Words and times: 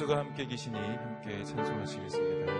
예수가 0.00 0.16
함께 0.16 0.46
계시니 0.46 0.78
함께 0.78 1.44
찬송하시겠습니다. 1.44 2.52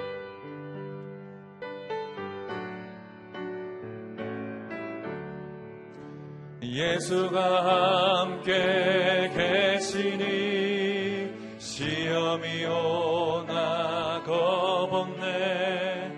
예수가 6.63 8.21
함께 8.21 9.31
계시니 9.35 11.31
시험이 11.59 12.67
오나 12.67 14.23
겁없네 14.27 16.13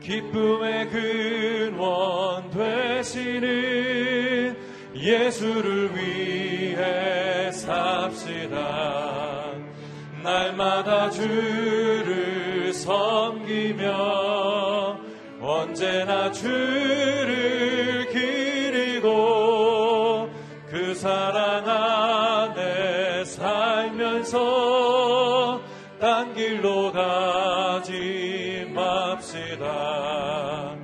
기쁨의 0.00 0.88
근원 0.88 2.48
되시는 2.48 4.56
예수를 4.94 5.94
위해 5.94 7.21
날마다 10.22 11.10
주를 11.10 12.72
섬기며 12.72 13.90
언제나 15.40 16.30
주를 16.30 18.06
기리고 18.10 19.10
그 20.70 20.94
사랑 20.94 21.68
안에 21.68 23.24
살면서 23.24 24.40
딴 26.00 26.32
길로 26.34 26.92
가지 26.92 28.70
맙시다. 28.74 30.76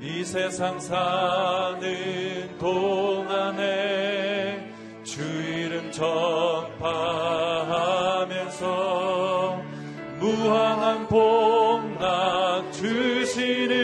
이 0.00 0.24
세상 0.24 0.80
사는 0.80 2.58
동안에 2.58 4.70
주 5.02 5.22
이름 5.22 5.90
전파하면서 5.90 7.99
무한한 10.40 11.06
복락 11.06 12.72
주시는 12.72 13.78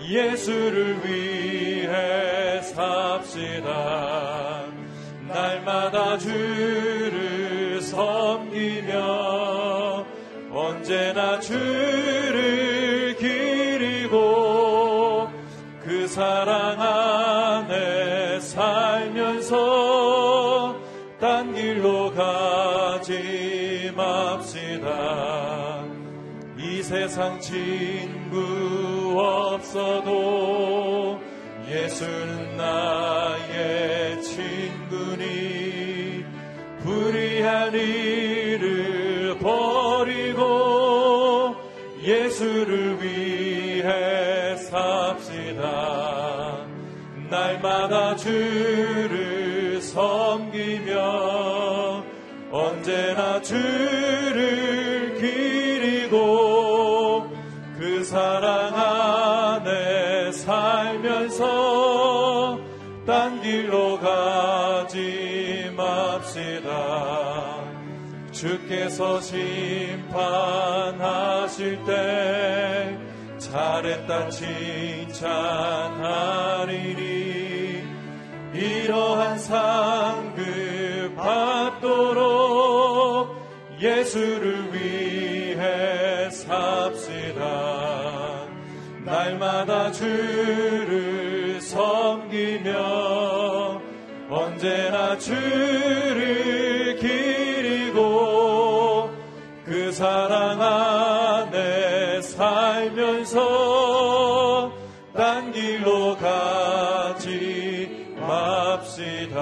예수를 0.00 0.98
위해 1.06 2.60
삽시다. 2.62 3.70
날마다 5.28 6.18
주를 6.18 7.80
섬기며 7.80 8.96
언제나 10.52 11.38
주를 11.38 13.16
기리고 13.16 14.10
그 15.84 16.08
사랑 16.08 16.80
안 16.80 16.91
세상 27.12 27.38
친구 27.40 29.20
없어도 29.20 31.20
예수는 31.68 32.56
나의 32.56 34.22
친구니. 34.22 36.24
불의한 36.82 37.74
일을 37.74 39.36
버리고 39.40 41.54
예수를 42.02 43.02
위해 43.02 44.56
삽시다. 44.56 46.56
날마다 47.28 48.16
주를 48.16 49.82
섬기며 49.82 50.94
언제나 52.50 53.42
주 53.42 54.01
주께서 68.42 69.20
심판하실 69.20 70.18
때 71.84 72.98
잘했다 73.38 74.28
칭찬하리니 74.30 75.22
이러한 78.52 79.38
상급 79.38 81.14
받도록 81.14 82.16
예수를 83.80 84.74
위해 84.74 86.28
삽시다. 86.28 87.44
날마다 89.04 89.92
주를 89.92 91.60
섬기며 91.60 92.72
언제나 94.28 95.16
주 95.16 95.32
사랑 99.92 100.60
안에 100.60 102.22
살면서 102.22 103.40
딴 105.14 105.52
길로 105.52 106.16
가지 106.16 108.06
맙시다. 108.18 109.36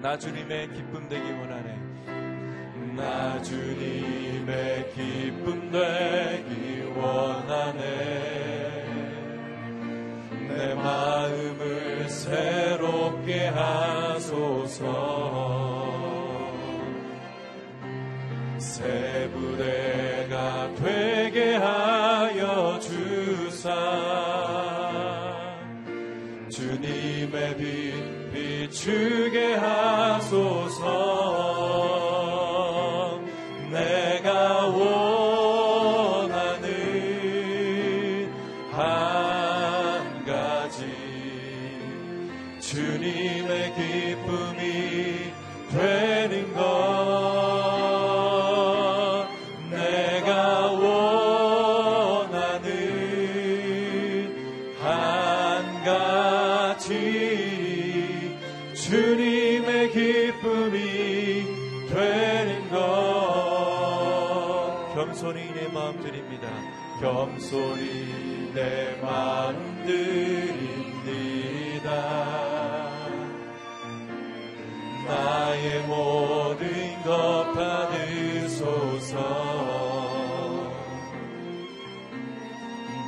나 0.00 0.16
주님의 0.16 0.68
기쁨 0.72 1.08
되기 1.08 1.32
원하네. 1.32 1.78
나 2.96 3.42
주님의 3.42 4.92
기쁨 4.94 5.72
되기 5.72 6.84
원하네. 6.96 8.54
내 10.48 10.74
마음을 10.74 12.08
새롭게 12.08 13.48
하소서 13.48 15.13
비추게 28.84 29.54
하소서. 29.54 30.84
내가 33.70 34.66
원하는 34.66 36.28
한 38.72 40.24
가지 40.26 40.84
주님의 42.60 43.74
기 43.74 44.03
겸손히 67.34 68.52
내 68.54 68.96
마음 69.02 69.84
드립니다. 69.84 70.70
나의 75.06 75.82
모든 75.82 77.02
것 77.02 77.52
받으소서. 77.52 79.18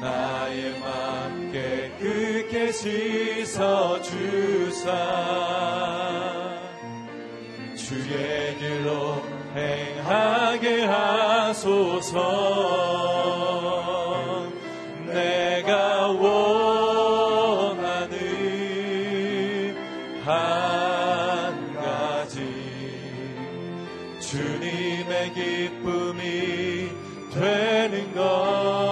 나의 0.01 0.81
맘 0.81 1.53
깨끗게 1.53 2.73
씻어 2.73 4.03
주사. 4.03 4.91
주의 7.77 8.57
길로 8.59 9.23
행하게 9.55 10.85
하소서 10.85 12.17
주님의 24.27 25.33
기쁨이 25.35 26.91
되는 27.33 28.13
것 28.13 28.86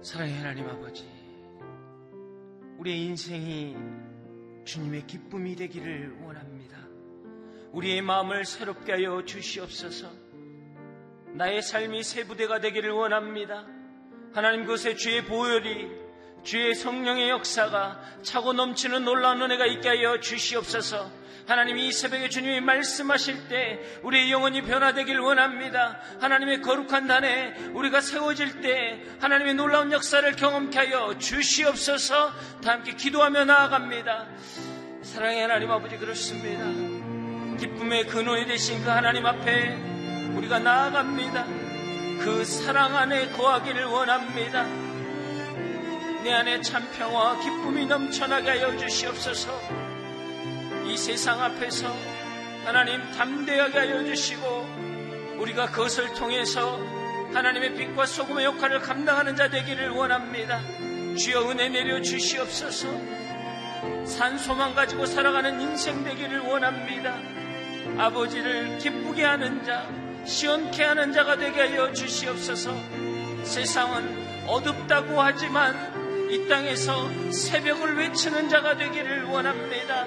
사랑의 0.00 0.34
하나님 0.36 0.68
아버지, 0.68 1.08
우리의 2.78 3.04
인생이 3.06 3.76
주님의 4.64 5.06
기쁨이 5.06 5.56
되기를 5.56 6.20
원합니다. 6.22 6.78
우리의 7.72 8.02
마음을 8.02 8.44
새롭게 8.44 8.92
하여 8.92 9.24
주시옵소서. 9.24 10.08
나의 11.34 11.62
삶이 11.62 12.02
새 12.04 12.24
부대가 12.24 12.60
되기를 12.60 12.90
원합니다. 12.92 13.66
하나님 14.32 14.62
그곳에 14.62 14.94
주의 14.94 15.24
보혈이 15.24 16.07
주의 16.44 16.74
성령의 16.74 17.28
역사가 17.30 18.00
차고 18.22 18.52
넘치는 18.52 19.04
놀라운 19.04 19.42
은혜가 19.42 19.66
있게 19.66 19.88
하여 19.88 20.20
주시옵소서. 20.20 21.18
하나님이 21.48 21.88
이 21.88 21.92
새벽에 21.92 22.28
주님이 22.28 22.60
말씀하실 22.60 23.48
때 23.48 23.80
우리의 24.02 24.30
영혼이 24.30 24.62
변화되길 24.62 25.18
원합니다. 25.18 25.98
하나님의 26.20 26.60
거룩한 26.60 27.06
단에 27.06 27.54
우리가 27.72 28.02
세워질 28.02 28.60
때 28.60 29.02
하나님의 29.20 29.54
놀라운 29.54 29.90
역사를 29.90 30.30
경험케 30.36 30.78
하여 30.78 31.16
주시옵소서 31.18 32.32
다 32.62 32.72
함께 32.72 32.92
기도하며 32.92 33.46
나아갑니다. 33.46 34.26
사랑의 35.02 35.40
하나님 35.40 35.70
아버지 35.70 35.96
그렇습니다. 35.96 36.64
기쁨의 37.58 38.06
근원이 38.08 38.46
되신 38.46 38.84
그 38.84 38.90
하나님 38.90 39.24
앞에 39.24 39.70
우리가 40.34 40.58
나아갑니다. 40.58 41.46
그 42.20 42.44
사랑 42.44 42.94
안에 42.94 43.30
거하기를 43.30 43.86
원합니다. 43.86 44.87
내 46.28 46.34
안에 46.34 46.60
참 46.60 46.86
평화와 46.92 47.40
기쁨이 47.40 47.86
넘쳐나게 47.86 48.50
하여 48.50 48.76
주시옵소서. 48.76 49.50
이 50.84 50.94
세상 50.94 51.42
앞에서 51.42 51.90
하나님 52.66 53.00
담대하게 53.12 53.78
하여 53.78 54.04
주시고 54.04 54.44
우리가 55.38 55.70
그것을 55.70 56.12
통해서 56.12 56.78
하나님의 57.32 57.76
빛과 57.76 58.04
소금의 58.04 58.44
역할을 58.44 58.80
감당하는 58.80 59.36
자 59.36 59.48
되기를 59.48 59.88
원합니다. 59.88 60.60
주여 61.16 61.50
은혜 61.50 61.70
내려 61.70 62.02
주시옵소서. 62.02 62.88
산소만 64.04 64.74
가지고 64.74 65.06
살아가는 65.06 65.58
인생 65.58 66.04
되기를 66.04 66.40
원합니다. 66.40 67.16
아버지를 67.96 68.76
기쁘게 68.76 69.24
하는 69.24 69.64
자, 69.64 69.88
시원케 70.26 70.84
하는 70.84 71.10
자가 71.10 71.38
되게 71.38 71.58
하여 71.68 71.90
주시옵소서. 71.90 72.74
세상은 73.44 74.44
어둡다고 74.46 75.22
하지만 75.22 75.97
이 76.30 76.46
땅에서 76.46 77.08
새벽을 77.30 77.96
외치는 77.96 78.48
자가 78.48 78.76
되기를 78.76 79.24
원합니다. 79.24 80.04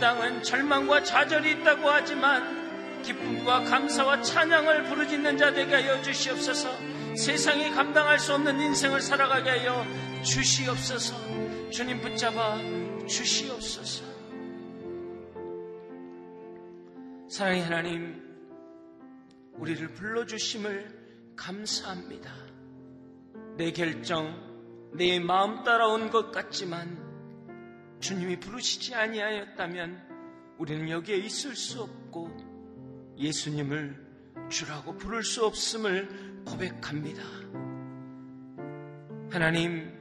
땅은 0.00 0.42
절망과 0.42 1.02
좌절이 1.02 1.52
있다고 1.52 1.88
하지만 1.88 3.02
기쁨과 3.02 3.64
감사와 3.64 4.22
찬양을 4.22 4.84
부르짖는 4.84 5.36
자 5.36 5.52
되게 5.52 5.74
하여 5.74 6.00
주시옵소서. 6.02 6.70
세상이 7.16 7.70
감당할 7.70 8.18
수 8.18 8.34
없는 8.34 8.60
인생을 8.60 9.00
살아가게 9.00 9.50
하여 9.50 9.84
주시옵소서. 10.22 11.70
주님 11.70 12.00
붙잡아 12.00 12.58
주시옵소서. 13.06 14.04
사랑의 17.28 17.62
하나님 17.62 18.22
우리를 19.52 19.86
불러주심을 19.88 21.34
감사합니다. 21.36 22.32
내 23.56 23.70
결정 23.72 24.55
내 24.92 25.18
마음 25.18 25.62
따라온 25.62 26.10
것 26.10 26.30
같지만 26.30 27.04
주님이 28.00 28.40
부르시지 28.40 28.94
아니하였다면 28.94 30.06
우리는 30.58 30.88
여기에 30.88 31.16
있을 31.16 31.54
수 31.54 31.82
없고 31.82 33.14
예수님을 33.18 34.06
주라고 34.48 34.96
부를 34.96 35.22
수 35.22 35.44
없음을 35.44 36.44
고백합니다. 36.46 37.22
하나님, 39.30 39.92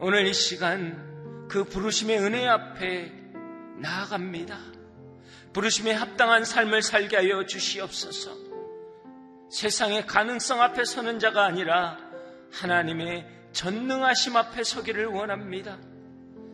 오늘 0.00 0.26
이 0.26 0.32
시간 0.32 1.46
그 1.48 1.64
부르심의 1.64 2.18
은혜 2.20 2.46
앞에 2.46 3.12
나아갑니다. 3.80 4.56
부르심에 5.52 5.92
합당한 5.92 6.44
삶을 6.44 6.82
살게 6.82 7.16
하여 7.16 7.44
주시옵소서. 7.46 8.48
세상의 9.50 10.06
가능성 10.06 10.60
앞에 10.60 10.84
서는 10.84 11.18
자가 11.18 11.44
아니라 11.44 11.98
하나님의 12.52 13.37
전능하심 13.58 14.36
앞에 14.36 14.62
서기를 14.62 15.06
원합니다. 15.06 15.78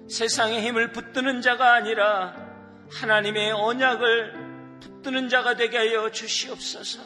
세상의 0.09 0.63
힘을 0.63 0.93
붙드는 0.93 1.43
자가 1.43 1.75
아니라 1.75 2.35
하나님의 2.91 3.53
언약을 3.53 4.79
붙드는 4.81 5.29
자가 5.29 5.55
되게 5.55 5.77
하여 5.77 6.11
주시옵소서. 6.11 7.03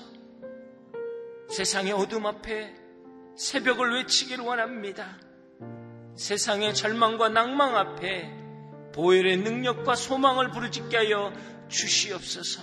세상의 1.50 1.92
어둠 1.94 2.26
앞에 2.26 2.76
새벽을 3.36 3.96
외치기를 3.96 4.44
원합니다. 4.44 5.18
세상의 6.14 6.74
절망과 6.74 7.30
낭망 7.30 7.76
앞에 7.76 8.30
보혈의 8.94 9.38
능력과 9.38 9.96
소망을 9.96 10.52
부르짖게 10.52 10.96
하여 10.96 11.32
주시옵소서. 11.66 12.62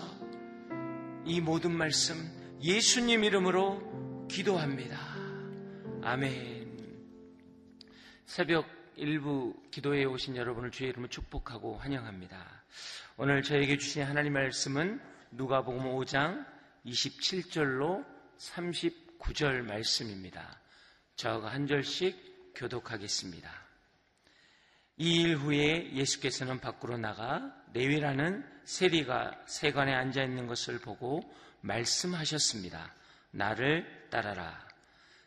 이 1.25 1.42
모든 1.42 1.74
말씀 1.74 2.15
예수님 2.62 3.25
이름으로 3.25 4.27
기도합니다. 4.30 4.98
아멘. 6.01 6.54
새벽 8.25 8.65
일부 8.96 9.55
기도에 9.72 10.03
오신 10.05 10.36
여러분을 10.36 10.72
주의 10.72 10.89
이름으로 10.89 11.10
축복하고 11.10 11.77
환영합니다. 11.77 12.63
오늘 13.17 13.44
저에게 13.44 13.77
주신 13.77 14.03
하나님 14.03 14.34
말씀은 14.34 15.00
누가복음 15.32 15.84
5장 15.96 16.46
27절로 16.86 18.05
39절 18.38 19.62
말씀입니다. 19.63 20.60
저가 21.15 21.50
한 21.51 21.67
절씩 21.67 22.53
교독하겠습니다. 22.55 23.50
이 24.98 25.22
일 25.22 25.36
후에 25.36 25.91
예수께서는 25.94 26.60
밖으로 26.62 26.98
나가 26.98 27.53
레위라는 27.74 28.46
세리가 28.63 29.44
세관에 29.46 29.94
앉아 29.94 30.24
있는 30.24 30.48
것을 30.48 30.79
보고 30.79 31.22
말씀하셨습니다. 31.62 32.94
나를 33.32 34.08
따라라. 34.10 34.64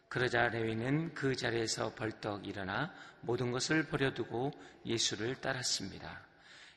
그러자 0.08 0.48
레위는 0.48 1.14
그 1.14 1.36
자리에서 1.36 1.94
벌떡 1.94 2.46
일어나 2.46 2.92
모든 3.20 3.50
것을 3.50 3.84
버려두고 3.84 4.52
예수를 4.86 5.36
따랐습니다. 5.36 6.20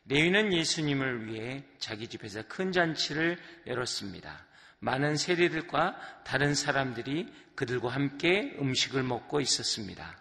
레위는 0.06 0.54
예수님을 0.54 1.28
위해 1.28 1.64
자기 1.78 2.08
집에서 2.08 2.42
큰 2.48 2.72
잔치를 2.72 3.38
열었습니다. 3.68 4.46
많은 4.80 5.16
세리들과 5.16 6.24
다른 6.24 6.56
사람들이 6.56 7.32
그들과 7.56 7.90
함께 7.90 8.56
음식을 8.60 9.04
먹고 9.04 9.40
있었습니다. 9.40 10.18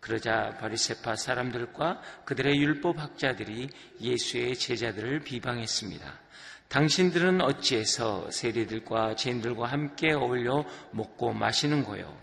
그러자 0.00 0.56
바리세파 0.60 1.16
사람들과 1.16 2.00
그들의 2.24 2.56
율법 2.60 2.98
학자들이 2.98 3.68
예수의 4.00 4.54
제자들을 4.54 5.20
비방했습니다. 5.20 6.20
당신들은 6.68 7.40
어찌해서 7.40 8.30
세리들과 8.30 9.16
죄인들과 9.16 9.66
함께 9.66 10.12
어울려 10.12 10.64
먹고 10.92 11.32
마시는 11.32 11.82
거요? 11.82 12.16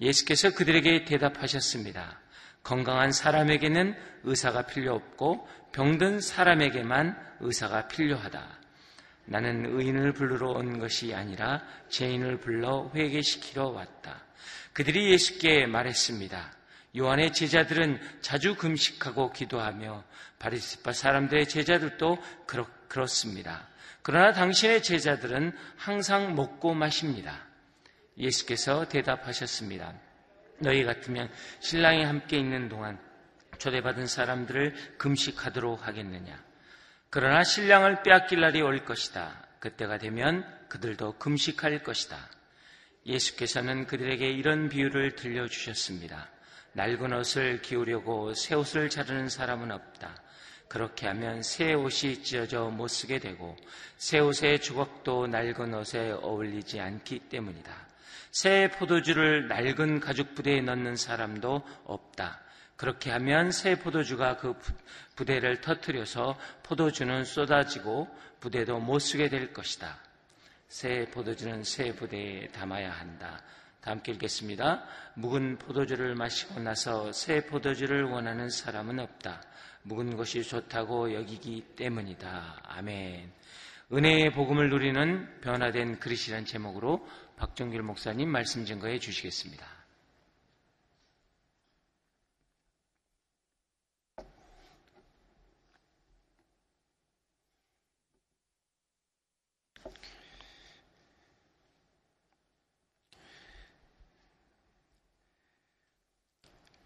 예수께서 0.00 0.50
그들에게 0.50 1.04
대답하셨습니다. 1.04 2.20
건강한 2.62 3.12
사람에게는 3.12 3.94
의사가 4.24 4.62
필요 4.62 4.94
없고 4.94 5.48
병든 5.72 6.20
사람에게만 6.20 7.16
의사가 7.40 7.88
필요하다. 7.88 8.58
나는 9.26 9.78
의인을 9.78 10.12
부르러 10.12 10.50
온 10.50 10.78
것이 10.78 11.14
아니라 11.14 11.62
죄인을 11.88 12.40
불러 12.40 12.90
회개시키러 12.94 13.68
왔다. 13.68 14.24
그들이 14.72 15.12
예수께 15.12 15.66
말했습니다. 15.66 16.52
요한의 16.96 17.32
제자들은 17.32 18.00
자주 18.20 18.56
금식하고 18.56 19.30
기도하며 19.32 20.02
바리스파 20.38 20.92
사람들의 20.92 21.48
제자들도 21.48 22.18
그렇, 22.46 22.66
그렇습니다. 22.88 23.68
그러나 24.02 24.32
당신의 24.32 24.82
제자들은 24.82 25.52
항상 25.76 26.34
먹고 26.34 26.74
마십니다. 26.74 27.46
예수께서 28.20 28.86
대답하셨습니다. 28.88 29.94
너희 30.58 30.84
같으면 30.84 31.30
신랑이 31.60 32.04
함께 32.04 32.38
있는 32.38 32.68
동안 32.68 32.98
초대받은 33.58 34.06
사람들을 34.06 34.96
금식하도록 34.98 35.86
하겠느냐. 35.86 36.42
그러나 37.08 37.42
신랑을 37.42 38.02
빼앗길 38.02 38.40
날이 38.40 38.60
올 38.62 38.84
것이다. 38.84 39.46
그때가 39.58 39.98
되면 39.98 40.46
그들도 40.68 41.18
금식할 41.18 41.82
것이다. 41.82 42.16
예수께서는 43.06 43.86
그들에게 43.86 44.28
이런 44.30 44.68
비유를 44.68 45.16
들려주셨습니다. 45.16 46.28
낡은 46.74 47.12
옷을 47.12 47.60
기우려고 47.62 48.32
새 48.34 48.54
옷을 48.54 48.88
자르는 48.88 49.28
사람은 49.28 49.72
없다. 49.72 50.14
그렇게 50.68 51.08
하면 51.08 51.42
새 51.42 51.72
옷이 51.72 52.22
찢어져 52.22 52.66
못 52.66 52.86
쓰게 52.88 53.18
되고 53.18 53.56
새 53.96 54.20
옷의 54.20 54.60
주걱도 54.60 55.26
낡은 55.26 55.74
옷에 55.74 56.12
어울리지 56.12 56.78
않기 56.78 57.28
때문이다. 57.28 57.89
새 58.30 58.70
포도주를 58.70 59.48
낡은 59.48 60.00
가죽 60.00 60.34
부대에 60.34 60.60
넣는 60.60 60.96
사람도 60.96 61.62
없다. 61.84 62.40
그렇게 62.76 63.10
하면 63.10 63.50
새 63.50 63.78
포도주가 63.78 64.36
그 64.36 64.54
부대를 65.16 65.60
터트려서 65.60 66.38
포도주는 66.62 67.24
쏟아지고 67.24 68.08
부대도 68.40 68.78
못 68.78 69.00
쓰게 69.00 69.28
될 69.28 69.52
것이다. 69.52 69.98
새 70.68 71.06
포도주는 71.10 71.62
새 71.64 71.94
부대에 71.94 72.48
담아야 72.48 72.90
한다. 72.90 73.42
다 73.80 73.90
함께 73.90 74.12
읽겠습니다. 74.12 74.84
묵은 75.14 75.58
포도주를 75.58 76.14
마시고 76.14 76.60
나서 76.60 77.12
새 77.12 77.44
포도주를 77.46 78.04
원하는 78.04 78.48
사람은 78.48 78.98
없다. 78.98 79.42
묵은 79.82 80.16
것이 80.16 80.42
좋다고 80.42 81.14
여기기 81.14 81.62
때문이다. 81.76 82.62
아멘. 82.62 83.32
은혜의 83.92 84.32
복음을 84.32 84.70
누리는 84.70 85.40
변화된 85.40 85.98
그리스란 85.98 86.44
제목으로 86.44 87.04
박정길 87.40 87.80
목사님 87.82 88.28
말씀 88.28 88.66
증거해 88.66 88.98
주시겠습니다. 88.98 89.66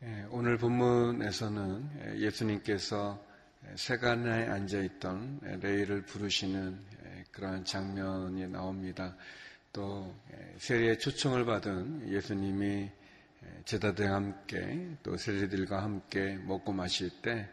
예, 0.05 0.27
오늘 0.31 0.57
본문에서는 0.57 2.21
예수님께서 2.21 3.21
세간에 3.75 4.47
앉아 4.47 4.79
있던 4.83 5.41
레이를 5.61 6.03
부르시는 6.05 6.79
그러한 7.33 7.65
장면이 7.65 8.47
나옵니다. 8.47 9.17
또 9.75 10.15
세례의 10.59 10.99
초청을 11.01 11.45
받은 11.45 12.11
예수님이 12.11 12.89
제자들과 13.67 14.15
함께 14.15 14.89
또 15.03 15.17
세례들과 15.19 15.83
함께 15.83 16.39
먹고 16.45 16.73
마실 16.73 17.11
때 17.21 17.49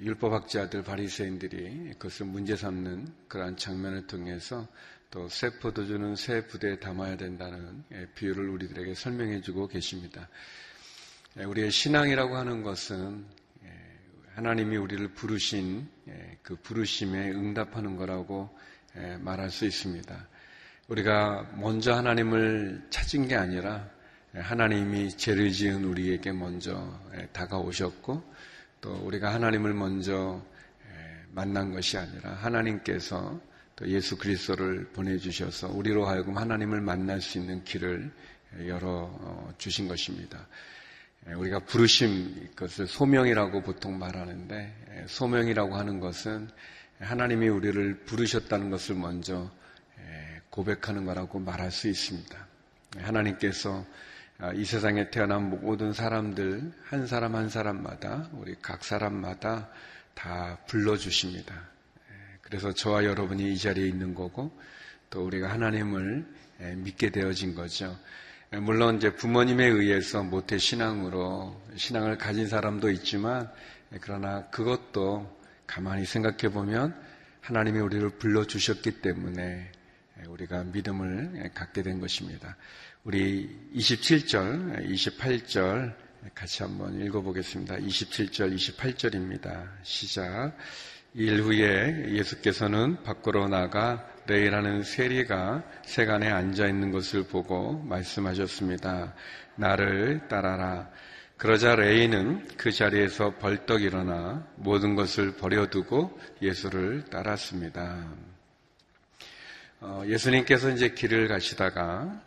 율법학자들 0.00 0.82
바리새인들이 0.82 1.92
그것을 1.92 2.26
문제 2.26 2.56
삼는 2.56 3.06
그러한 3.28 3.56
장면을 3.56 4.06
통해서 4.06 4.68
또 5.10 5.28
새 5.28 5.48
포도주는 5.60 6.16
새 6.16 6.44
부대에 6.48 6.80
담아야 6.80 7.16
된다는 7.16 7.84
비유를 8.16 8.48
우리들에게 8.48 8.94
설명해 8.94 9.42
주고 9.42 9.68
계십니다. 9.68 10.28
우리의 11.36 11.70
신앙이라고 11.70 12.36
하는 12.36 12.64
것은 12.64 13.24
하나님이 14.34 14.76
우리를 14.76 15.06
부르신 15.14 15.88
그 16.42 16.56
부르심에 16.56 17.30
응답하는 17.30 17.96
거라고 17.96 18.50
말할 19.20 19.50
수 19.50 19.66
있습니다. 19.66 20.28
우리가 20.88 21.50
먼저 21.56 21.94
하나님을 21.94 22.88
찾은 22.90 23.28
게 23.28 23.36
아니라 23.36 23.88
하나님이 24.34 25.16
죄를 25.16 25.50
지은 25.50 25.82
우리에게 25.84 26.32
먼저 26.32 27.00
다가오셨고 27.32 28.22
또 28.82 28.92
우리가 29.04 29.32
하나님을 29.32 29.72
먼저 29.72 30.44
만난 31.30 31.72
것이 31.72 31.96
아니라 31.96 32.34
하나님께서 32.34 33.40
또 33.76 33.88
예수 33.88 34.18
그리스도를 34.18 34.88
보내주셔서 34.92 35.68
우리로 35.68 36.06
하여금 36.06 36.36
하나님을 36.36 36.82
만날 36.82 37.22
수 37.22 37.38
있는 37.38 37.64
길을 37.64 38.12
열어 38.66 39.54
주신 39.56 39.88
것입니다. 39.88 40.46
우리가 41.34 41.60
부르심, 41.60 42.50
그것을 42.50 42.86
소명이라고 42.86 43.62
보통 43.62 43.98
말하는데, 43.98 45.06
소명이라고 45.06 45.74
하는 45.74 45.98
것은 45.98 46.48
하나님이 47.00 47.48
우리를 47.48 48.04
부르셨다는 48.04 48.68
것을 48.68 48.94
먼저 48.94 49.50
고백하는 50.54 51.04
거라고 51.04 51.40
말할 51.40 51.72
수 51.72 51.88
있습니다. 51.88 52.46
하나님께서 52.98 53.84
아, 54.38 54.52
이 54.52 54.64
세상에 54.64 55.10
태어난 55.10 55.50
모든 55.50 55.92
사람들, 55.92 56.72
한 56.84 57.06
사람 57.08 57.34
한 57.34 57.48
사람마다, 57.48 58.28
우리 58.32 58.54
각 58.62 58.84
사람마다 58.84 59.68
다 60.14 60.58
불러주십니다. 60.68 61.54
그래서 62.42 62.72
저와 62.72 63.04
여러분이 63.04 63.52
이 63.52 63.58
자리에 63.58 63.86
있는 63.86 64.14
거고, 64.14 64.56
또 65.10 65.24
우리가 65.24 65.50
하나님을 65.50 66.24
믿게 66.76 67.10
되어진 67.10 67.56
거죠. 67.56 67.96
물론 68.50 68.96
이제 68.96 69.14
부모님에 69.14 69.66
의해서 69.66 70.22
모태 70.22 70.58
신앙으로 70.58 71.60
신앙을 71.74 72.16
가진 72.18 72.46
사람도 72.46 72.90
있지만 72.90 73.50
그러나 74.00 74.46
그것도 74.50 75.40
가만히 75.66 76.04
생각해 76.04 76.52
보면 76.52 76.94
하나님이 77.40 77.80
우리를 77.80 78.08
불러 78.18 78.44
주셨기 78.44 79.00
때문에 79.00 79.72
우리가 80.28 80.64
믿음을 80.64 81.50
갖게 81.54 81.82
된 81.82 82.00
것입니다. 82.00 82.56
우리 83.04 83.48
27절, 83.74 84.88
28절 84.90 85.94
같이 86.34 86.62
한번 86.62 87.00
읽어보겠습니다. 87.00 87.76
27절, 87.76 88.54
28절입니다. 88.54 89.68
시작. 89.82 90.56
일 91.14 91.42
후에 91.42 92.12
예수께서는 92.12 93.02
밖으로 93.04 93.46
나가 93.46 94.04
레이라는 94.26 94.82
세리가 94.82 95.62
세간에 95.84 96.28
앉아 96.30 96.66
있는 96.66 96.90
것을 96.90 97.24
보고 97.28 97.78
말씀하셨습니다. 97.84 99.14
나를 99.56 100.26
따라라. 100.28 100.90
그러자 101.36 101.76
레이는 101.76 102.48
그 102.56 102.72
자리에서 102.72 103.36
벌떡 103.38 103.82
일어나 103.82 104.46
모든 104.56 104.94
것을 104.94 105.36
버려두고 105.36 106.18
예수를 106.40 107.04
따랐습니다. 107.10 108.33
어, 109.86 110.02
예수님께서 110.06 110.70
이제 110.70 110.88
길을 110.88 111.28
가시다가 111.28 112.18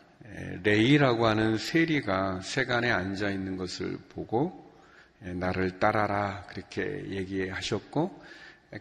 레위라고 0.62 1.26
하는 1.26 1.58
세리가 1.58 2.42
세관에 2.42 2.92
앉아 2.92 3.32
있는 3.32 3.58
것을 3.58 3.98
보고 4.10 4.72
나를 5.22 5.80
따라라 5.80 6.46
그렇게 6.50 6.84
얘기하셨고 7.10 8.24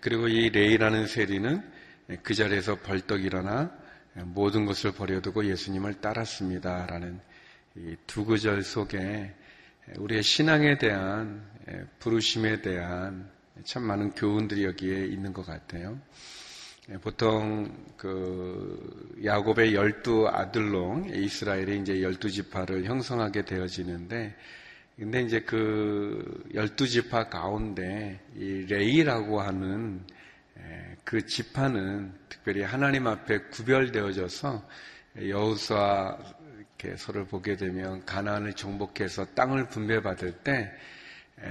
그리고 0.02 0.28
이 0.28 0.50
레위라는 0.50 1.06
세리는 1.06 1.62
그 2.22 2.34
자리에서 2.34 2.80
벌떡 2.80 3.24
일어나 3.24 3.72
모든 4.12 4.66
것을 4.66 4.92
버려두고 4.92 5.46
예수님을 5.46 6.02
따랐습니다. 6.02 6.84
라는 6.84 7.18
두 8.06 8.26
구절 8.26 8.62
속에 8.62 9.34
우리의 9.96 10.22
신앙에 10.22 10.76
대한 10.76 11.42
부르심에 11.98 12.60
대한 12.60 13.30
참 13.64 13.84
많은 13.84 14.10
교훈들이 14.10 14.64
여기에 14.64 15.06
있는 15.06 15.32
것 15.32 15.46
같아요. 15.46 15.98
보통 17.02 17.68
그 17.96 19.18
야곱의 19.24 19.74
열두 19.74 20.28
아들로 20.28 21.04
이스라엘이 21.12 21.80
이제 21.80 22.00
열두 22.02 22.30
지파를 22.30 22.84
형성하게 22.84 23.44
되어지는데 23.44 24.36
근데 24.96 25.22
이제 25.22 25.40
그 25.40 26.44
열두 26.54 26.86
지파 26.86 27.28
가운데 27.28 28.20
이 28.36 28.66
레위라고 28.68 29.40
하는 29.40 30.04
그 31.04 31.26
지파는 31.26 32.12
특별히 32.28 32.62
하나님 32.62 33.06
앞에 33.06 33.38
구별되어져서 33.50 34.68
여호수아 35.28 36.18
서를 36.96 37.24
보게 37.26 37.56
되면 37.56 38.04
가나안을 38.04 38.52
정복해서 38.52 39.24
땅을 39.34 39.68
분배받을 39.68 40.32
때 40.44 40.70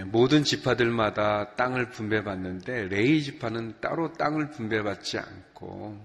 모든 0.05 0.43
지파들마다 0.43 1.55
땅을 1.55 1.91
분배받는데 1.91 2.87
레위 2.87 3.21
지파는 3.21 3.81
따로 3.81 4.13
땅을 4.13 4.49
분배받지 4.51 5.19
않고 5.19 6.03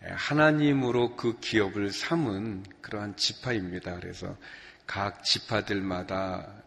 하나님으로 0.00 1.16
그 1.16 1.38
기업을 1.40 1.90
삼은 1.90 2.64
그러한 2.80 3.16
지파입니다. 3.16 3.96
그래서 3.96 4.36
각 4.86 5.24
지파들마다 5.24 6.62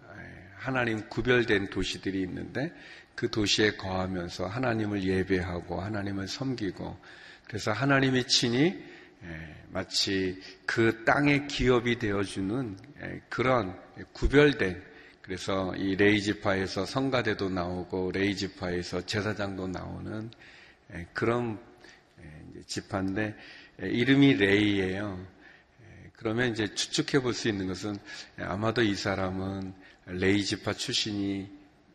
하나님 0.58 1.08
구별된 1.08 1.70
도시들이 1.70 2.22
있는데 2.22 2.72
그 3.16 3.30
도시에 3.30 3.78
거하면서 3.78 4.48
하나님을 4.48 5.04
예배하고 5.04 5.82
하나님을 5.82 6.28
섬기고 6.28 7.00
그래서 7.48 7.72
하나님이 7.72 8.28
친히 8.28 8.84
마치 9.70 10.40
그 10.66 11.04
땅의 11.06 11.48
기업이 11.48 11.98
되어주는 11.98 12.78
그런 13.30 13.80
구별된 14.14 14.91
그래서 15.32 15.74
이 15.78 15.96
레이지파에서 15.96 16.86
성가대도 16.86 17.48
나오고 17.48 18.12
레이지파에서 18.12 19.06
제사장도 19.06 19.70
나오는 19.70 20.30
그런 21.14 21.58
지파인데 22.68 23.38
이름이 23.80 24.34
레이예요. 24.34 25.26
그러면 26.18 26.52
이제 26.52 26.76
추측해 26.76 27.24
볼 27.24 27.34
수 27.34 27.48
있는 27.48 27.68
것은 27.68 27.98
아마도 28.40 28.82
이 28.82 28.94
사람은 28.94 29.74
레이지파 30.08 30.74
출신이 30.74 31.50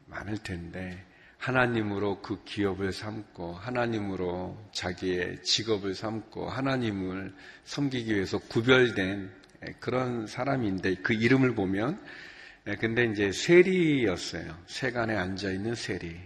많을 0.06 0.38
텐데 0.38 1.04
하나님으로 1.36 2.22
그 2.22 2.42
기업을 2.42 2.90
삼고 2.94 3.52
하나님으로 3.52 4.58
자기의 4.72 5.42
직업을 5.42 5.94
삼고 5.94 6.48
하나님을 6.48 7.34
섬기기 7.64 8.14
위해서 8.14 8.38
구별된 8.38 9.30
그런 9.78 10.26
사람인데 10.26 10.94
그 11.02 11.12
이름을 11.12 11.54
보면 11.54 12.00
근데 12.74 13.04
이제 13.04 13.30
세리였어요. 13.30 14.58
세간에 14.66 15.14
앉아 15.14 15.52
있는 15.52 15.76
세리. 15.76 16.16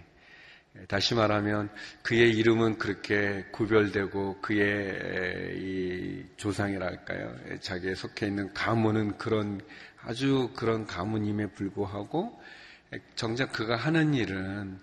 다시 0.87 1.13
말하면 1.13 1.69
그의 2.01 2.31
이름은 2.31 2.79
그렇게 2.79 3.45
구별되고 3.51 4.41
그의 4.41 5.55
이 5.59 6.25
조상이랄까요? 6.37 7.59
자기에 7.59 7.93
속해 7.93 8.25
있는 8.25 8.51
가문은 8.55 9.19
그런 9.19 9.61
아주 10.01 10.49
그런 10.55 10.87
가문임에 10.87 11.51
불구하고 11.51 12.41
정작 13.13 13.51
그가 13.51 13.75
하는 13.75 14.15
일은 14.15 14.79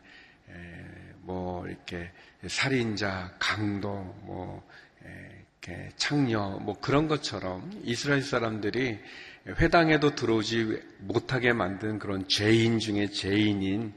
뭐 1.22 1.66
이렇게 1.66 2.12
살인자, 2.46 3.34
강도, 3.40 3.90
뭐 4.22 4.64
이렇게 5.60 5.88
창녀 5.96 6.50
뭐 6.62 6.78
그런 6.80 7.08
것처럼 7.08 7.68
이스라엘 7.82 8.22
사람들이 8.22 9.00
회당에도 9.56 10.14
들어오지 10.14 10.82
못하게 11.00 11.52
만든 11.52 11.98
그런 11.98 12.26
죄인 12.28 12.78
중에 12.78 13.08
죄인인 13.08 13.94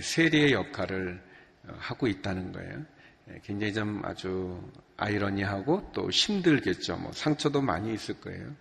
세리의 0.00 0.52
역할을 0.52 1.20
하고 1.78 2.06
있다는 2.06 2.52
거예요. 2.52 2.84
굉장히 3.42 3.72
좀 3.72 4.02
아주 4.04 4.62
아이러니하고 4.96 5.90
또 5.94 6.10
힘들겠죠. 6.10 6.96
뭐 6.96 7.12
상처도 7.12 7.62
많이 7.62 7.94
있을 7.94 8.20
거예요. 8.20 8.54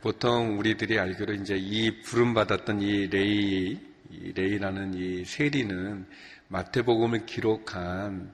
보통 0.00 0.58
우리들이 0.58 0.98
알기로 0.98 1.34
이제 1.34 1.56
이 1.56 2.00
부름 2.02 2.32
받았던 2.34 2.80
이 2.80 3.08
레위, 3.08 3.78
이 4.10 4.32
레위라는 4.32 4.94
이 4.94 5.24
세리는 5.24 6.06
마태복음을 6.48 7.26
기록한 7.26 8.32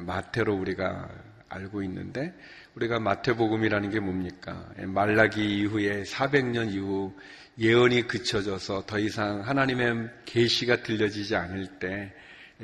마태로 0.00 0.54
우리가 0.54 1.10
알고 1.48 1.82
있는데 1.82 2.34
우리가 2.74 2.98
마태복음이라는 2.98 3.90
게 3.90 4.00
뭡니까? 4.00 4.68
말라기 4.78 5.58
이후에 5.60 6.02
400년 6.02 6.72
이후 6.72 7.14
예언이 7.58 8.08
그쳐져서 8.08 8.84
더 8.86 8.98
이상 8.98 9.46
하나님의 9.46 10.10
계시가 10.24 10.82
들려지지 10.82 11.36
않을 11.36 11.78
때 11.78 12.12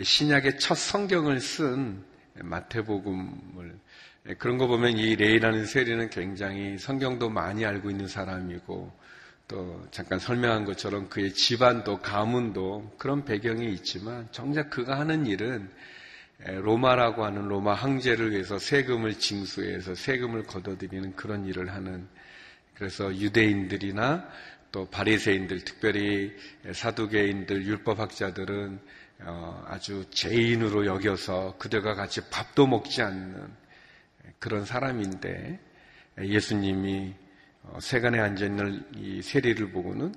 신약의 0.00 0.59
첫 0.59 0.75
성경을 0.76 1.40
쓴 1.40 2.02
마태복음을 2.35 3.79
그런 4.38 4.59
거 4.59 4.67
보면 4.67 4.99
이 4.99 5.14
레이라는 5.14 5.67
세리는 5.67 6.11
굉장히 6.11 6.76
성경도 6.76 7.31
많이 7.31 7.64
알고 7.64 7.90
있는 7.90 8.09
사람이고 8.09 8.93
또 9.47 9.87
잠깐 9.90 10.19
설명한 10.19 10.64
것처럼 10.64 11.09
그의 11.09 11.33
집안도 11.33 11.99
가문도 11.99 12.95
그런 12.99 13.25
배경이 13.25 13.73
있지만 13.75 14.29
정작 14.31 14.71
그가 14.71 14.99
하는 14.99 15.26
일은 15.26 15.71
로마라고 16.47 17.25
하는 17.25 17.49
로마 17.49 17.75
황제를 17.75 18.32
위해서 18.32 18.59
세금을 18.59 19.18
징수해서 19.18 19.94
세금을 19.94 20.44
걷어들이는 20.44 21.14
그런 21.14 21.47
일을 21.47 21.70
하는 21.70 22.09
그래서 22.75 23.14
유대인들이나 23.14 24.26
또 24.73 24.88
바리새인들 24.88 25.64
특별히 25.64 26.35
사두개인들 26.73 27.66
율법학자들은 27.66 28.80
어, 29.23 29.65
아주 29.67 30.06
죄인으로 30.10 30.86
여겨서 30.86 31.56
그들과 31.58 31.95
같이 31.95 32.23
밥도 32.30 32.67
먹지 32.67 33.02
않는 33.02 33.52
그런 34.38 34.65
사람인데 34.65 35.60
예수님이 36.23 37.15
어, 37.65 37.78
세간에 37.82 38.19
앉아 38.19 38.47
있는 38.47 38.82
이 38.97 39.21
세리를 39.21 39.71
보고는 39.73 40.15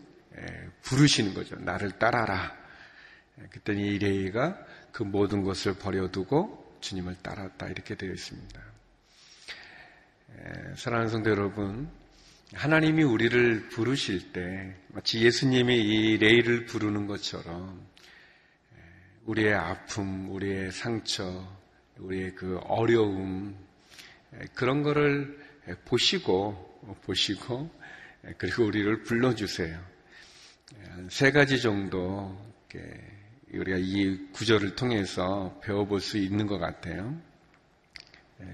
부르시는 0.81 1.33
거죠. 1.33 1.55
나를 1.57 1.91
따라라. 1.99 2.55
그랬더니 3.49 3.95
이 3.95 3.97
레이가 3.97 4.57
그 4.93 5.01
모든 5.01 5.43
것을 5.43 5.73
버려두고 5.73 6.77
주님을 6.79 7.17
따랐다 7.23 7.67
이렇게 7.67 7.95
되어 7.95 8.11
있습니다. 8.13 8.61
사랑하는 10.77 11.09
성도 11.09 11.31
여러분, 11.31 11.89
하나님이 12.53 13.03
우리를 13.03 13.69
부르실 13.69 14.31
때 14.31 14.75
마치 14.89 15.19
예수님이 15.25 15.75
이 15.75 16.17
레이를 16.17 16.65
부르는 16.67 17.07
것처럼 17.07 17.85
우리의 19.25 19.55
아픔, 19.55 20.29
우리의 20.29 20.71
상처, 20.71 21.43
우리의 21.97 22.35
그 22.35 22.59
어려움 22.65 23.57
그런 24.53 24.83
거를 24.83 25.39
보시고 25.85 26.99
보시고 27.03 27.71
그리고 28.37 28.65
우리를 28.65 29.03
불러주세요. 29.03 29.83
세 31.09 31.31
가지 31.31 31.59
정도 31.59 32.37
우리가 33.53 33.77
이 33.79 34.17
구절을 34.31 34.75
통해서 34.75 35.59
배워볼 35.63 36.01
수 36.01 36.17
있는 36.17 36.47
것 36.47 36.57
같아요. 36.57 37.15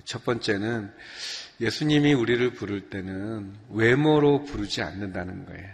첫 0.06 0.24
번째는 0.24 0.92
예수님이 1.62 2.14
우리를 2.14 2.52
부를 2.54 2.90
때는 2.90 3.54
외모로 3.70 4.44
부르지 4.44 4.82
않는다는 4.82 5.46
거예요. 5.46 5.70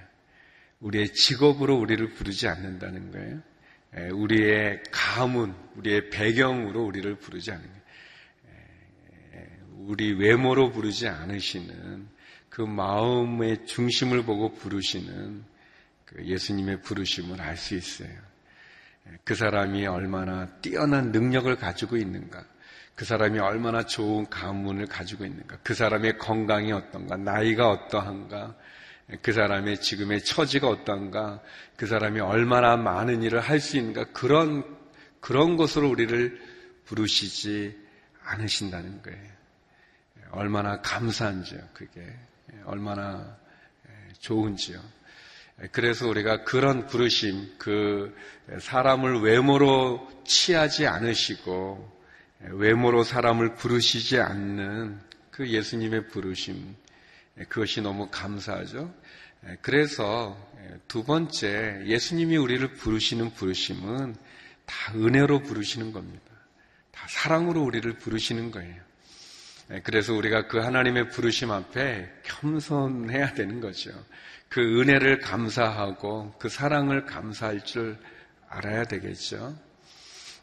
우리의 0.80 1.14
직업으로 1.14 1.76
우리를 1.78 2.08
부르지 2.14 2.48
않는다는 2.48 3.12
거예요. 3.12 3.42
우리의 4.14 4.84
가문, 4.92 5.56
우리의 5.76 6.10
배경으로 6.10 6.84
우리를 6.86 7.16
부르지 7.16 7.52
않는 7.52 7.64
거예요. 7.64 7.86
우리 9.88 10.14
외모로 10.14 10.72
부르지 10.72 11.08
않으시는 11.08 12.08
그 12.50 12.62
마음의 12.62 13.66
중심을 13.66 14.24
보고 14.24 14.54
부르시는 14.54 15.44
그 16.06 16.26
예수님의 16.26 16.82
부르심을 16.82 17.42
알 17.42 17.58
수 17.58 17.76
있어요. 17.76 18.35
그 19.24 19.36
사람이 19.36 19.86
얼마나 19.88 20.48
뛰어난 20.62 21.12
능력을 21.12 21.54
가지고 21.56 21.98
있는가. 21.98 22.44
그 22.96 23.06
사람이 23.06 23.40
얼마나 23.40 23.86
좋은 23.86 24.30
가문을 24.30 24.88
가지고 24.88 25.26
있는가. 25.26 25.58
그 25.64 25.74
사람의 25.74 26.18
건강이 26.18 26.72
어떤가. 26.72 27.18
나이가 27.18 27.70
어떠한가. 27.70 28.56
그 29.22 29.34
사람의 29.34 29.82
지금의 29.82 30.24
처지가 30.24 30.68
어떠한가. 30.68 31.42
그 31.76 31.88
사람이 31.88 32.20
얼마나 32.20 32.78
많은 32.78 33.22
일을 33.22 33.40
할 33.40 33.60
수 33.60 33.78
있는가. 33.78 34.06
그런, 34.14 34.64
그런 35.20 35.58
것으로 35.58 35.90
우리를 35.90 36.42
부르시지 36.86 37.78
않으신다는 38.24 39.02
거예요. 39.02 39.36
얼마나 40.32 40.82
감사한지요, 40.82 41.60
그게. 41.74 42.02
얼마나 42.66 43.38
좋은지요. 44.20 44.80
그래서 45.72 46.08
우리가 46.08 46.44
그런 46.44 46.86
부르심, 46.86 47.56
그 47.58 48.16
사람을 48.60 49.22
외모로 49.22 50.06
취하지 50.26 50.86
않으시고 50.86 51.94
외모로 52.52 53.04
사람을 53.04 53.56
부르시지 53.56 54.20
않는 54.20 55.00
그 55.32 55.48
예수님의 55.48 56.10
부르심, 56.10 56.76
그것이 57.48 57.82
너무 57.82 58.10
감사하죠. 58.12 58.94
그래서 59.62 60.38
두 60.88 61.04
번째, 61.04 61.84
예수님이 61.86 62.36
우리를 62.38 62.74
부르시는 62.74 63.34
부르심은 63.34 64.16
다 64.66 64.94
은혜로 64.94 65.44
부르시는 65.44 65.94
겁니다. 65.94 66.32
다 66.92 67.06
사랑으로 67.10 67.62
우리를 67.64 67.92
부르시는 68.00 68.52
거예요. 68.52 68.84
그래서 69.84 70.14
우리가 70.14 70.48
그 70.48 70.60
하나님의 70.60 71.10
부르심 71.10 71.52
앞에 71.52 72.12
겸손해야 72.24 73.34
되는 73.34 73.62
거죠. 73.62 73.92
그 74.56 74.80
은혜를 74.80 75.20
감사하고 75.20 76.34
그 76.40 76.48
사랑을 76.48 77.06
감사할 77.06 77.66
줄 77.66 77.98
알아야 78.48 78.86
되겠죠. 78.86 79.54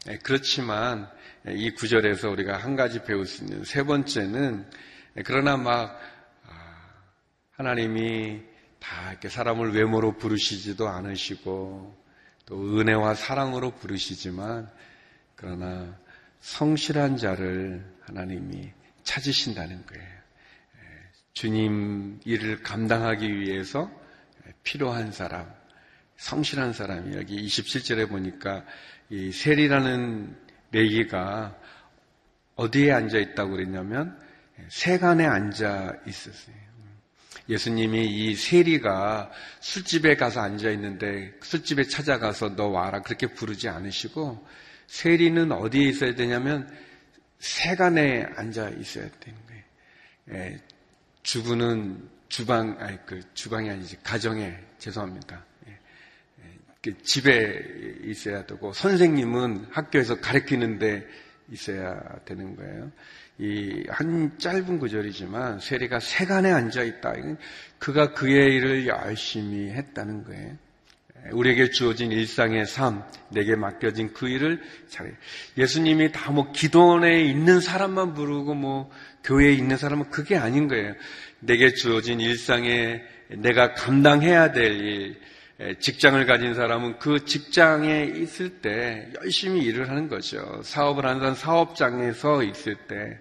예, 0.07 0.19
그렇지만 0.19 1.09
이 1.47 1.71
구절에서 1.71 2.29
우리가 2.29 2.55
한 2.55 2.75
가지 2.75 3.03
배울 3.03 3.25
수 3.25 3.43
있는 3.43 3.63
세 3.63 3.81
번째는 3.81 4.69
그러나 5.25 5.57
막 5.57 5.99
아, 6.47 6.51
하나님이 7.53 8.43
다 8.79 9.09
이렇게 9.09 9.29
사람을 9.29 9.73
외모로 9.73 10.15
부르시지도 10.19 10.87
않으시고 10.87 11.99
또 12.45 12.79
은혜와 12.79 13.15
사랑으로 13.15 13.71
부르시지만 13.71 14.69
그러나 15.35 15.97
성실한 16.39 17.17
자를 17.17 17.83
하나님이 18.01 18.73
찾으신다는 19.01 19.87
거예요. 19.87 20.05
예, 20.05 21.11
주님 21.33 22.19
일을 22.25 22.61
감당하기 22.61 23.39
위해서 23.39 24.02
필요한 24.63 25.11
사람, 25.11 25.51
성실한 26.17 26.73
사람이 26.73 27.15
여기 27.15 27.45
27절에 27.45 28.09
보니까 28.09 28.65
이 29.09 29.31
셀이라는 29.31 30.35
내기가 30.71 31.57
어디에 32.55 32.91
앉아 32.91 33.17
있다고 33.17 33.51
그랬냐면 33.51 34.17
세간에 34.69 35.25
앉아 35.25 35.93
있었어요. 36.07 36.63
예수님이 37.49 38.05
이 38.05 38.35
세리가 38.35 39.31
술집에 39.59 40.15
가서 40.15 40.41
앉아 40.41 40.69
있는데 40.71 41.33
술집에 41.41 41.83
찾아가서 41.83 42.55
너 42.55 42.67
와라 42.67 43.01
그렇게 43.01 43.27
부르지 43.27 43.67
않으시고 43.67 44.47
세리는 44.87 45.51
어디에 45.51 45.89
있어야 45.89 46.15
되냐면 46.15 46.71
세간에 47.39 48.25
앉아 48.35 48.69
있어야 48.69 49.09
되는 49.19 49.39
거예요. 49.47 49.63
예, 50.31 50.59
주부는 51.23 52.09
주방, 52.33 52.75
아니, 52.79 52.97
그, 53.05 53.21
주방이 53.35 53.69
아니지, 53.69 53.95
가정에, 54.01 54.57
죄송합니다. 54.79 55.45
예, 55.67 55.71
예, 55.71 56.43
그 56.81 56.97
집에 57.03 57.61
있어야 58.05 58.43
되고, 58.47 58.73
선생님은 58.73 59.67
학교에서 59.69 60.19
가르치는데 60.19 61.07
있어야 61.51 62.01
되는 62.25 62.55
거예요. 62.55 62.91
이, 63.37 63.83
한 63.87 64.35
짧은 64.39 64.79
구절이지만, 64.79 65.59
세리가 65.59 65.99
세간에 65.99 66.51
앉아 66.51 66.81
있다. 66.81 67.13
그가 67.77 68.13
그의 68.15 68.55
일을 68.55 68.87
열심히 68.87 69.69
했다는 69.69 70.23
거예요. 70.23 70.57
예, 71.27 71.29
우리에게 71.33 71.69
주어진 71.69 72.11
일상의 72.11 72.65
삶, 72.65 73.03
내게 73.29 73.55
맡겨진 73.55 74.11
그 74.13 74.27
일을 74.27 74.59
잘, 74.89 75.15
예수님이 75.55 76.11
다 76.11 76.31
뭐 76.31 76.51
기도원에 76.51 77.21
있는 77.25 77.59
사람만 77.61 78.15
부르고 78.15 78.55
뭐 78.55 78.89
교회에 79.23 79.53
있는 79.53 79.77
사람은 79.77 80.09
그게 80.09 80.35
아닌 80.35 80.67
거예요. 80.67 80.95
내게 81.45 81.73
주어진 81.73 82.19
일상에 82.19 83.01
내가 83.29 83.73
감당해야 83.73 84.51
될 84.51 84.71
일, 84.71 85.19
직장을 85.79 86.25
가진 86.25 86.53
사람은 86.53 86.99
그 86.99 87.25
직장에 87.25 88.05
있을 88.15 88.61
때 88.61 89.09
열심히 89.21 89.61
일을 89.61 89.89
하는 89.89 90.09
거죠. 90.09 90.61
사업을 90.63 91.05
하는 91.05 91.19
사람 91.19 91.35
사업장에서 91.35 92.43
있을 92.43 92.75
때 92.87 93.19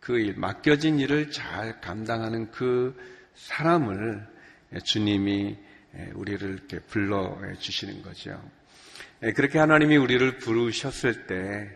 그 0.00 0.18
일, 0.18 0.34
맡겨진 0.36 0.98
일을 0.98 1.30
잘 1.30 1.80
감당하는 1.80 2.50
그 2.50 2.96
사람을 3.34 4.26
주님이 4.82 5.56
우리를 6.14 6.50
이렇게 6.50 6.80
불러 6.80 7.38
주시는 7.58 8.02
거죠. 8.02 8.42
그렇게 9.36 9.58
하나님이 9.58 9.96
우리를 9.96 10.38
부르셨을 10.38 11.26
때 11.26 11.70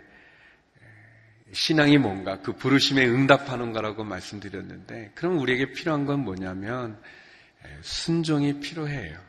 신앙이 1.53 1.99
뭔가 1.99 2.41
그 2.41 2.53
부르심에 2.53 3.07
응답하는 3.07 3.73
거라고 3.73 4.05
말씀드렸는데 4.05 5.13
그럼 5.15 5.39
우리에게 5.39 5.73
필요한 5.73 6.05
건 6.05 6.21
뭐냐면 6.21 6.99
순종이 7.83 8.61
필요해요. 8.61 9.27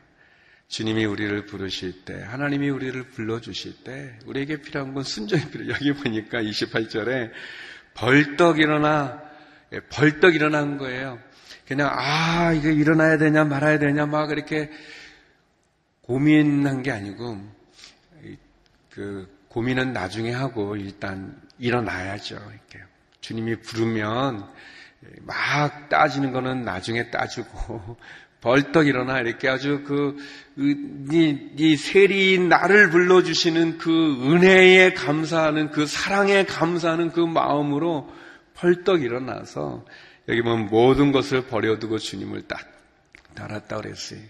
주님이 0.68 1.06
우리를 1.06 1.46
부르실 1.46 2.04
때, 2.04 2.22
하나님이 2.22 2.68
우리를 2.68 3.02
불러주실 3.04 3.84
때, 3.84 4.18
우리에게 4.26 4.60
필요한 4.60 4.92
건 4.92 5.02
순종이 5.02 5.48
필요해요. 5.50 5.72
여기 5.72 5.94
보니까 5.94 6.42
28절에 6.42 7.30
벌떡 7.94 8.58
일어나, 8.58 9.22
예, 9.72 9.80
벌떡 9.80 10.34
일어난 10.34 10.76
거예요. 10.76 11.18
그냥, 11.66 11.88
아, 11.90 12.52
이게 12.52 12.70
일어나야 12.72 13.16
되냐, 13.16 13.44
말아야 13.44 13.78
되냐, 13.78 14.04
막 14.04 14.30
이렇게 14.30 14.70
고민한 16.02 16.82
게 16.82 16.90
아니고, 16.90 17.40
그, 18.90 19.37
고민은 19.58 19.92
나중에 19.92 20.30
하고 20.30 20.76
일단 20.76 21.34
일어나야죠. 21.58 22.36
이렇게. 22.36 22.86
주님이 23.20 23.56
부르면 23.56 24.48
막 25.22 25.88
따지는 25.88 26.32
거는 26.32 26.62
나중에 26.62 27.10
따지고 27.10 27.96
벌떡 28.40 28.86
일어나 28.86 29.18
이렇게 29.18 29.48
아주 29.48 29.82
그, 29.84 30.16
이, 30.56 31.48
이 31.56 31.76
세리 31.76 32.38
나를 32.38 32.90
불러주시는 32.90 33.78
그 33.78 33.90
은혜에 34.30 34.92
감사하는 34.92 35.72
그 35.72 35.86
사랑에 35.86 36.44
감사하는 36.44 37.10
그 37.10 37.18
마음으로 37.18 38.08
벌떡 38.54 39.02
일어나서 39.02 39.84
여기 40.28 40.40
보면 40.42 40.66
모든 40.66 41.10
것을 41.10 41.48
버려두고 41.48 41.98
주님을 41.98 42.42
따, 42.42 42.58
따랐다 43.34 43.78
그랬어요. 43.78 44.20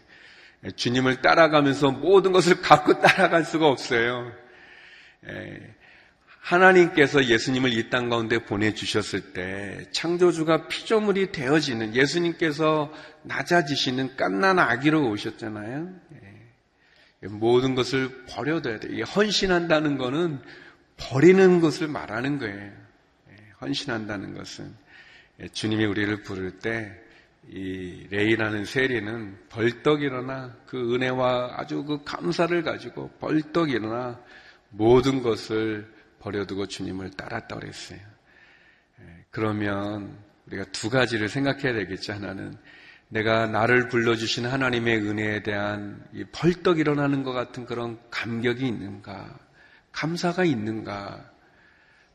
주님을 0.74 1.20
따라가면서 1.20 1.90
모든 1.90 2.32
것을 2.32 2.62
갖고 2.62 2.98
따라갈 3.02 3.44
수가 3.44 3.66
없어요. 3.66 4.47
하나님께서 6.40 7.24
예수님을 7.26 7.72
이 7.72 7.90
땅 7.90 8.09
가운데 8.09 8.38
보내주셨을 8.44 9.33
때 9.33 9.87
창조주가 9.92 10.68
피조물이 10.68 11.33
되어지는 11.33 11.94
예수님께서 11.94 12.92
낮아지시는 13.22 14.16
깐난 14.16 14.59
아기로 14.59 15.11
오셨잖아요. 15.11 15.90
예. 16.14 17.28
모든 17.28 17.74
것을 17.74 18.24
버려둬야 18.26 18.78
돼요. 18.81 19.04
헌신한다는 19.04 19.98
것은 19.98 20.40
버리는 20.96 21.61
것을 21.61 21.88
말하는 21.88 22.38
거예요. 22.38 22.72
예. 23.31 23.35
헌신한다는 23.61 24.35
것은 24.35 24.74
예, 25.40 25.48
주님이 25.48 25.85
우리를 25.85 26.22
부를 26.22 26.59
때 26.59 27.09
이 27.50 28.07
레이라는 28.11 28.66
세리는 28.66 29.38
벌떡 29.48 30.02
일어나 30.02 30.54
그 30.66 30.94
은혜와 30.94 31.54
아주 31.57 31.83
그 31.85 32.02
감사를 32.04 32.62
가지고 32.62 33.09
벌떡 33.20 33.70
일어나 33.70 34.20
모든 34.70 35.22
것을 35.22 35.92
버려두고 36.20 36.66
주님을 36.66 37.11
따랐다 37.11 37.57
그랬어요. 37.57 38.00
예, 39.00 39.24
그러면 39.31 40.18
우리가 40.46 40.64
두 40.72 40.90
가지를 40.90 41.28
생각해야 41.28 41.72
되겠죠. 41.74 42.14
하나는 42.14 42.57
내가 43.09 43.46
나를 43.46 43.88
불러주신 43.88 44.46
하나님의 44.46 44.98
은혜에 44.98 45.42
대한 45.42 46.04
벌떡 46.33 46.78
일어나는 46.78 47.22
것 47.22 47.33
같은 47.33 47.64
그런 47.64 47.98
감격이 48.11 48.66
있는가, 48.66 49.38
감사가 49.92 50.44
있는가. 50.44 51.33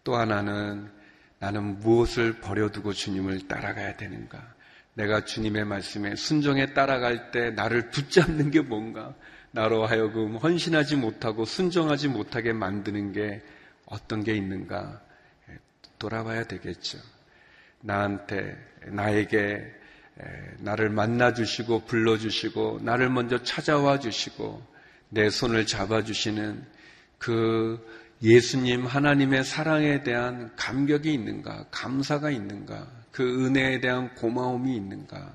또 0.04 0.16
하나는 0.16 0.92
나는 1.39 1.80
무엇을 1.80 2.39
버려두고 2.39 2.94
주님을 2.94 3.48
따라가야 3.48 3.98
되는가. 3.98 4.53
내가 4.96 5.26
주님의 5.26 5.66
말씀에 5.66 6.16
순종에 6.16 6.74
따라갈 6.74 7.32
때 7.32 7.52
나를 7.52 7.90
붙잡는 7.90 8.52
게 8.52 8.62
뭔가, 8.62 9.14
나로 9.52 9.86
하여금 9.86 10.38
헌신하지 10.38 10.96
못하고 10.96 11.46
순종하지 11.46 12.08
못하게 12.08 12.54
만드는 12.54 13.14
게 13.14 13.42
어떤 13.86 14.24
게 14.24 14.36
있는가? 14.36 15.02
돌아봐야 16.00 16.44
되겠죠. 16.46 17.00
나한테, 17.82 18.58
나에게 18.88 19.64
나를 20.60 20.90
만나 20.90 21.34
주시고 21.34 21.86
불러 21.86 22.18
주시고 22.18 22.80
나를 22.84 23.10
먼저 23.10 23.42
찾아와 23.44 24.00
주시고 24.00 24.62
내 25.10 25.30
손을 25.30 25.66
잡아 25.66 26.04
주시는 26.04 26.66
그 27.18 27.80
예수님 28.22 28.86
하나님의 28.86 29.44
사랑에 29.44 30.04
대한 30.04 30.52
감격이 30.56 31.14
있는가, 31.14 31.66
감사가 31.72 32.32
있는가, 32.32 33.03
그 33.13 33.45
은혜에 33.45 33.80
대한 33.80 34.13
고마움이 34.15 34.76
있는가, 34.76 35.34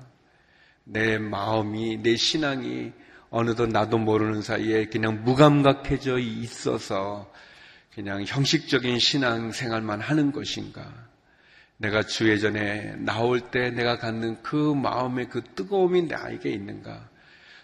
내 0.83 1.17
마음이, 1.17 2.03
내 2.03 2.17
신앙이 2.17 2.91
어느덧 3.29 3.67
나도 3.67 3.97
모르는 3.97 4.41
사이에 4.41 4.85
그냥 4.85 5.23
무감각해져 5.23 6.19
있어서 6.19 7.31
그냥 7.93 8.23
형식적인 8.27 8.99
신앙 8.99 9.51
생활만 9.51 10.01
하는 10.01 10.33
것인가? 10.33 10.85
내가 11.77 12.03
주회전에 12.03 12.97
나올 12.97 13.39
때 13.39 13.71
내가 13.71 13.97
갖는 13.97 14.43
그 14.43 14.73
마음의 14.73 15.29
그 15.29 15.41
뜨거움이 15.55 16.03
나에게 16.03 16.49
있는가? 16.49 17.09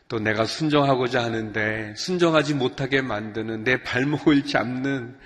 또 0.08 0.20
내가 0.20 0.46
순종하고자 0.46 1.26
하는데 1.26 1.94
순종하지 1.98 2.54
못하게 2.54 3.02
만드는 3.02 3.66
내 3.66 3.84
발목을 3.84 4.46
잡는 4.46 5.18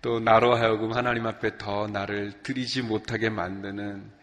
또 0.00 0.18
나로 0.18 0.56
하여금 0.56 0.92
하나님 0.92 1.26
앞에 1.26 1.58
더 1.58 1.88
나를 1.88 2.32
들이지 2.42 2.82
못하게 2.82 3.28
만드는 3.28 4.19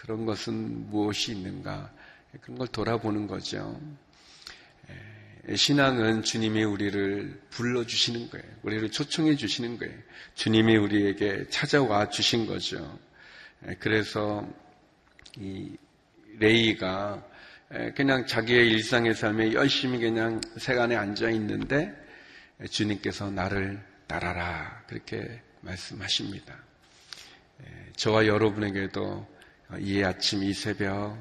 그런 0.00 0.24
것은 0.24 0.88
무엇이 0.88 1.32
있는가? 1.32 1.92
그런 2.40 2.58
걸 2.58 2.68
돌아보는 2.68 3.26
거죠. 3.26 3.78
신앙은 5.54 6.22
주님이 6.22 6.64
우리를 6.64 7.40
불러주시는 7.50 8.30
거예요. 8.30 8.46
우리를 8.62 8.90
초청해 8.90 9.36
주시는 9.36 9.78
거예요. 9.78 9.94
주님이 10.34 10.76
우리에게 10.76 11.48
찾아와 11.48 12.08
주신 12.08 12.46
거죠. 12.46 12.98
그래서 13.78 14.48
이 15.36 15.76
레이가 16.38 17.26
그냥 17.94 18.26
자기의 18.26 18.70
일상의 18.70 19.14
삶에 19.14 19.52
열심히 19.52 19.98
그냥 19.98 20.40
세간에 20.56 20.96
앉아 20.96 21.28
있는데 21.30 21.94
주님께서 22.70 23.30
나를 23.30 23.84
따라라 24.06 24.82
그렇게 24.86 25.42
말씀하십니다. 25.60 26.56
저와 27.96 28.26
여러분에게도 28.26 29.39
이 29.78 30.02
아침 30.02 30.42
이 30.42 30.52
새벽 30.52 31.16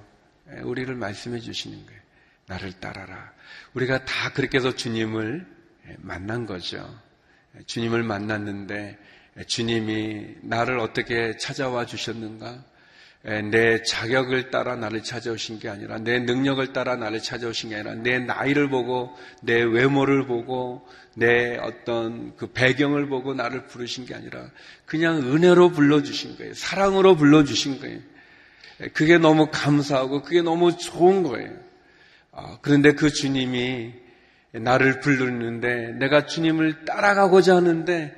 우리를 0.63 0.93
말씀해 0.95 1.39
주시는 1.39 1.85
거예요. 1.85 1.99
나를 2.47 2.73
따라라. 2.73 3.31
우리가 3.73 4.05
다 4.05 4.31
그렇게 4.33 4.57
해서 4.57 4.75
주님을 4.75 5.45
만난 5.97 6.45
거죠. 6.45 6.99
주님을 7.67 8.03
만났는데 8.03 8.97
주님이 9.47 10.35
나를 10.41 10.79
어떻게 10.79 11.37
찾아와 11.37 11.85
주셨는가? 11.85 12.63
내 13.21 13.83
자격을 13.83 14.49
따라 14.49 14.77
나를 14.77 15.03
찾아오신 15.03 15.59
게 15.59 15.67
아니라 15.67 15.99
내 15.99 16.19
능력을 16.19 16.71
따라 16.71 16.95
나를 16.95 17.21
찾아오신 17.21 17.69
게 17.69 17.75
아니라 17.75 17.95
내 17.95 18.17
나이를 18.17 18.69
보고 18.69 19.13
내 19.43 19.61
외모를 19.61 20.25
보고 20.25 20.87
내 21.15 21.57
어떤 21.57 22.35
그 22.37 22.47
배경을 22.47 23.07
보고 23.09 23.33
나를 23.33 23.65
부르신 23.65 24.05
게 24.05 24.15
아니라 24.15 24.49
그냥 24.85 25.17
은혜로 25.17 25.71
불러주신 25.71 26.37
거예요. 26.37 26.53
사랑으로 26.53 27.17
불러주신 27.17 27.81
거예요. 27.81 27.99
그게 28.93 29.17
너무 29.17 29.49
감사하고 29.51 30.21
그게 30.21 30.41
너무 30.41 30.77
좋은 30.77 31.23
거예요. 31.23 31.53
아, 32.31 32.57
그런데 32.61 32.93
그 32.93 33.09
주님이 33.09 33.93
나를 34.53 35.01
부르는데 35.01 35.93
내가 35.93 36.25
주님을 36.25 36.85
따라가고자 36.85 37.57
하는데 37.57 38.15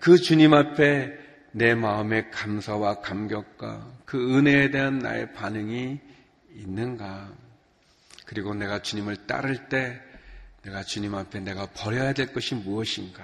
그 0.00 0.16
주님 0.16 0.54
앞에 0.54 1.12
내 1.52 1.74
마음의 1.74 2.30
감사와 2.30 3.00
감격과 3.00 3.86
그 4.04 4.36
은혜에 4.38 4.70
대한 4.70 4.98
나의 4.98 5.32
반응이 5.34 6.00
있는가? 6.56 7.32
그리고 8.26 8.54
내가 8.54 8.82
주님을 8.82 9.26
따를 9.26 9.68
때 9.68 10.00
내가 10.62 10.82
주님 10.82 11.14
앞에 11.14 11.40
내가 11.40 11.66
버려야 11.66 12.12
될 12.14 12.32
것이 12.32 12.54
무엇인가? 12.54 13.22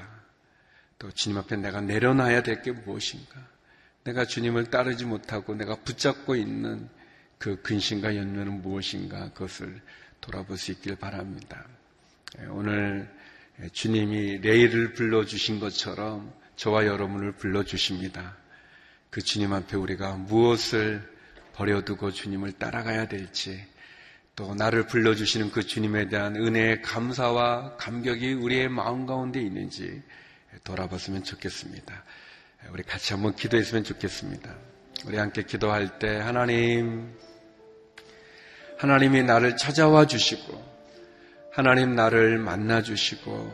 또 0.99 1.11
주님 1.11 1.39
앞에 1.39 1.57
내가 1.57 1.81
내려놔야 1.81 2.43
될 2.43 2.63
게 2.63 2.73
무엇인가? 2.73 3.41
내가 4.05 4.25
주님을 4.25 4.71
따르지 4.71 5.05
못하고 5.05 5.55
내가 5.55 5.77
붙잡고 5.77 6.37
있는 6.37 6.89
그 7.39 7.61
근심과 7.63 8.17
연면은 8.17 8.63
무엇인가? 8.63 9.31
그것을 9.33 9.81
돌아볼 10.21 10.59
수 10.59 10.73
있길 10.73 10.97
바랍니다. 10.97 11.67
예, 12.41 12.47
오늘 12.47 13.09
주님이 13.73 14.39
레이를 14.39 14.95
불러주신 14.95 15.61
것처럼 15.61 16.33
저와 16.57 16.87
여러분을 16.87 17.33
불러주십니다. 17.33 18.37
그 19.11 19.23
주님 19.23 19.53
앞에 19.53 19.77
우리가 19.77 20.15
무엇을 20.15 21.03
버려두고 21.55 22.13
주님을 22.13 22.53
따라가야 22.53 23.09
될지 23.09 23.63
또 24.37 24.55
나를 24.55 24.87
불러주시는 24.87 25.51
그 25.51 25.67
주님에 25.67 26.09
대한 26.09 26.37
은혜의 26.37 26.83
감사와 26.83 27.77
감격이 27.77 28.35
우리의 28.35 28.69
마음 28.69 29.05
가운데 29.05 29.41
있는지 29.41 30.03
돌아봤으면 30.65 31.25
좋겠습니다. 31.25 32.05
우리 32.69 32.83
같이 32.83 33.15
한번 33.15 33.35
기도했으면 33.35 33.85
좋겠습니다. 33.85 34.55
우리 35.07 35.17
함께 35.17 35.43
기도할 35.43 35.99
때 35.99 36.19
하나님, 36.19 37.17
하나님이 38.79 39.23
나를 39.23 39.57
찾아와 39.57 40.07
주시고, 40.07 40.63
하나님 41.53 41.97
나를 41.97 42.39
만나 42.39 42.83
주시고, 42.83 43.51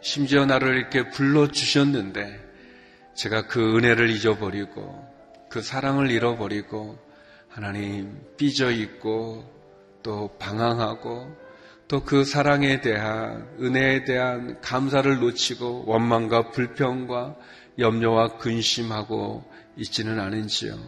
심지어 0.00 0.46
나를 0.46 0.78
이렇게 0.78 1.10
불러 1.10 1.48
주셨는데, 1.48 2.40
제가 3.14 3.46
그 3.46 3.76
은혜를 3.76 4.10
잊어버리고, 4.10 5.06
그 5.48 5.60
사랑을 5.62 6.10
잃어버리고, 6.10 6.98
하나님 7.48 8.20
삐져 8.36 8.70
있고, 8.72 9.44
또 10.02 10.36
방황하고, 10.38 11.36
또그 11.86 12.24
사랑에 12.24 12.80
대한, 12.80 13.48
은혜에 13.60 14.04
대한 14.04 14.60
감사를 14.60 15.20
놓치고, 15.20 15.84
원망과 15.86 16.50
불평과 16.50 17.36
염려와 17.80 18.38
근심하고 18.38 19.44
있지는 19.76 20.20
않은지요. 20.20 20.78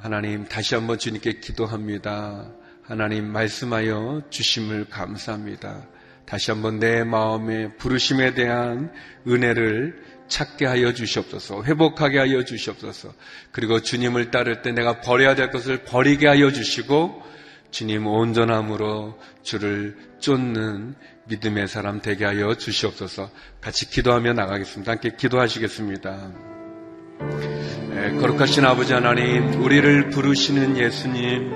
하나님 0.00 0.44
다시 0.44 0.74
한번 0.74 0.98
주님께 0.98 1.40
기도합니다. 1.40 2.52
하나님 2.82 3.26
말씀하여 3.32 4.22
주심을 4.30 4.86
감사합니다. 4.88 5.86
다시 6.24 6.50
한번 6.50 6.78
내 6.78 7.04
마음의 7.04 7.76
부르심에 7.78 8.34
대한 8.34 8.92
은혜를 9.26 10.04
찾게 10.28 10.66
하여 10.66 10.92
주시옵소서, 10.92 11.64
회복하게 11.64 12.18
하여 12.18 12.44
주시옵소서, 12.44 13.14
그리고 13.50 13.80
주님을 13.80 14.30
따를 14.30 14.60
때 14.60 14.72
내가 14.72 15.00
버려야 15.00 15.34
될 15.34 15.50
것을 15.50 15.84
버리게 15.84 16.26
하여 16.26 16.52
주시고, 16.52 17.22
주님 17.70 18.06
온전함으로 18.06 19.18
주를 19.42 19.96
쫓는 20.20 20.94
믿음의 21.28 21.68
사람 21.68 22.00
되게 22.00 22.24
하여 22.24 22.54
주시옵소서, 22.54 23.30
같이 23.60 23.90
기도하며 23.90 24.32
나가겠습니다. 24.32 24.92
함께 24.92 25.10
기도하시겠습니다. 25.16 26.32
네, 27.90 28.12
거룩하신 28.16 28.64
아버지 28.64 28.92
하나님, 28.92 29.62
우리를 29.62 30.10
부르시는 30.10 30.76
예수님, 30.76 31.52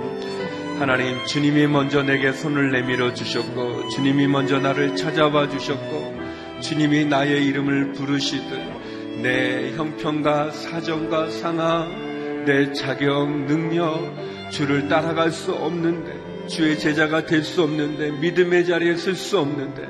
하나님, 0.79 1.25
주님이 1.27 1.67
먼저 1.69 2.03
내게 2.03 2.33
손을 2.33 2.73
내밀어 2.73 3.15
주셨고, 3.15 3.89
주님이 3.91 4.27
먼저 4.27 4.59
나를 4.59 4.97
찾아와 4.97 5.49
주셨고, 5.49 6.21
주님이 6.61 7.07
나의 7.07 7.45
이름을 7.47 7.93
부르시듯, 7.93 9.23
내 9.23 9.73
형편과 9.77 10.51
사정과 10.51 11.31
상황, 11.31 12.45
내 12.45 12.73
자격, 12.73 13.31
능력, 13.47 14.51
주를 14.51 14.89
따라갈 14.89 15.31
수 15.31 15.53
없는데, 15.53 16.22
주의 16.49 16.79
제자가 16.79 17.27
될 17.27 17.43
수 17.43 17.63
없는데, 17.63 18.11
믿음의 18.21 18.67
자리에 18.67 18.97
설 18.97 19.15
수 19.15 19.39
없는데, 19.39 19.89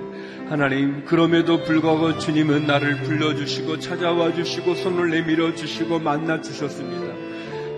하나님, 0.49 1.05
그럼에도 1.05 1.63
불구하고 1.63 2.19
주님은 2.19 2.67
나를 2.67 3.03
불러주시고 3.03 3.79
찾아와 3.79 4.35
주시고 4.35 4.75
손을 4.75 5.11
내밀어 5.11 5.55
주시고 5.55 5.99
만나 5.99 6.41
주셨습니다. 6.43 7.15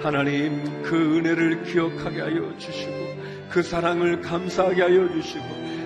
하나님, 0.02 0.82
그 0.82 0.96
은혜를 0.96 1.62
기억하게 1.64 2.20
하여 2.20 2.52
주시고 2.58 3.16
그 3.48 3.62
사랑을 3.62 4.20
감사하게 4.20 4.82
하여 4.82 5.08
주시고 5.12 5.44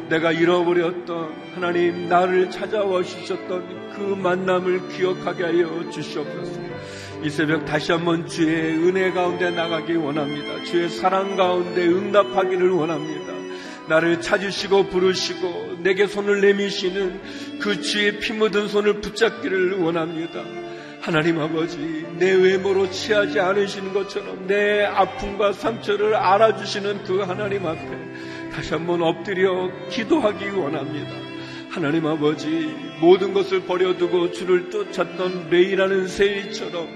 내가 0.09 0.33
잃어버렸던 0.33 1.33
하나님, 1.55 2.09
나를 2.09 2.51
찾아와 2.51 3.03
주셨던 3.03 3.93
그 3.95 4.01
만남을 4.01 4.89
기억하게 4.89 5.45
하여 5.45 5.91
주시옵소서. 5.91 6.68
이 7.23 7.31
새벽 7.31 7.65
다시 7.65 7.91
한번 7.91 8.29
주의 8.29 8.75
은혜 8.77 9.11
가운데 9.11 9.51
나가기 9.51 9.95
원합니다. 9.95 10.65
주의 10.65 10.89
사랑 10.89 11.37
가운데 11.37 11.85
응답하기를 11.87 12.71
원합니다. 12.71 13.33
나를 13.89 14.21
찾으시고 14.21 14.89
부르시고 14.89 15.79
내게 15.83 16.07
손을 16.07 16.41
내미시는 16.41 17.59
그 17.61 17.81
주의 17.81 18.19
피 18.21 18.35
묻은 18.35 18.69
손을 18.69 19.01
붙잡기를 19.01 19.81
원합니다. 19.81 20.43
하나님 21.01 21.41
아버지, 21.41 22.07
내 22.19 22.33
외모로 22.33 22.91
취하지 22.91 23.41
않으시는 23.41 23.95
것처럼 23.95 24.47
내 24.47 24.85
아픔과 24.85 25.55
상처를 25.55 26.15
알아주시는 26.15 27.05
그 27.05 27.21
하나님 27.21 27.67
앞에 27.67 28.51
다시 28.53 28.75
한번 28.75 29.03
엎드려 29.03 29.71
기도하기 29.89 30.51
원합니다. 30.51 31.11
하나님 31.71 32.07
아버지, 32.07 32.75
모든 33.01 33.35
것을 33.35 33.61
버려두고 33.63 34.33
주를 34.33 34.71
쫓았던 34.71 35.49
레이라는 35.51 36.09
세리처럼 36.09 36.89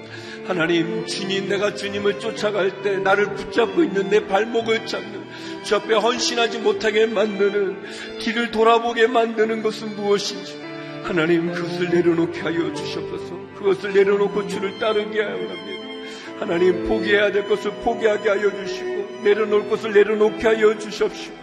하나님, 0.47 1.07
주님, 1.07 1.49
내가 1.49 1.75
주님을 1.75 2.19
쫓아갈 2.19 2.83
때 2.83 2.97
나를 2.97 3.35
붙잡고 3.35 3.83
있는 3.85 4.09
내 4.11 4.27
발목을 4.27 4.87
잡는 4.87 5.23
주 5.63 5.77
앞에 5.77 5.95
헌신하지 5.95 6.59
못하게 6.59 7.07
만드는 7.07 8.19
길을 8.19 8.51
돌아보게 8.51 9.07
만드는 9.07 9.63
것은 9.63 9.95
무엇인지 9.95 10.61
하나님 11.05 11.53
그것을 11.53 11.91
내려놓게 11.91 12.41
하여 12.41 12.73
주시옵소서. 12.73 13.43
그것을 13.57 13.93
내려놓고 13.93 14.49
주를 14.49 14.79
따르게 14.79 15.21
하여 15.21 15.35
합니다 15.35 15.83
하나님 16.41 16.89
포기해야 16.89 17.31
될 17.31 17.49
것을 17.49 17.71
포기하게 17.85 18.29
하여 18.29 18.51
주시고 18.51 19.21
내려놓을 19.23 19.71
것을 19.71 19.93
내려놓게 19.93 20.43
하여 20.43 20.77
주시옵시고 20.77 21.42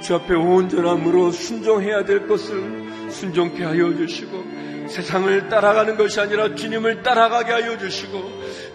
주 0.00 0.14
앞에 0.14 0.34
온전함으로 0.34 1.30
순종해야 1.30 2.04
될 2.04 2.26
것을 2.26 3.10
순종케 3.10 3.64
하여 3.64 3.94
주시고 3.94 4.88
세상을 4.88 5.48
따라가는 5.48 5.96
것이 5.96 6.20
아니라 6.20 6.54
주님을 6.54 7.02
따라가게 7.02 7.52
하여 7.52 7.76
주시고 7.78 8.18